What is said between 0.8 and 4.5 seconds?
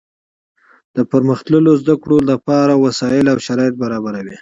د پرمختللو زده کړو له پاره وسائل او شرایط برابروي.